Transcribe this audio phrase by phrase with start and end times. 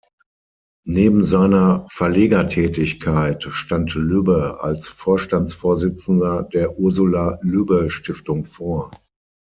[0.87, 8.89] Neben seiner Verlegertätigkeit stand Lübbe als Vorstandsvorsitzender der Ursula-Lübbe-Stiftung vor.